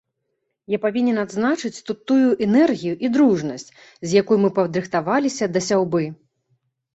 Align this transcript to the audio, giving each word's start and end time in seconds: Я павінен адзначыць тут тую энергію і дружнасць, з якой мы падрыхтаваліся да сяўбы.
Я 0.75 0.77
павінен 0.85 1.17
адзначыць 1.23 1.83
тут 1.89 1.99
тую 2.11 2.17
энергію 2.45 2.95
і 3.05 3.11
дружнасць, 3.17 3.69
з 4.07 4.17
якой 4.21 4.37
мы 4.47 4.53
падрыхтаваліся 4.57 5.45
да 5.59 5.65
сяўбы. 5.69 6.03